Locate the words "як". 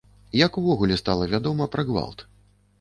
0.39-0.57